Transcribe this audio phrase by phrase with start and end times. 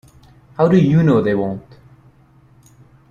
[0.57, 1.77] How do you know they won't?